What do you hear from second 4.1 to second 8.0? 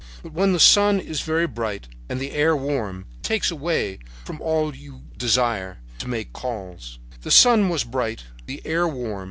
from you all desire to make calls. "The sun was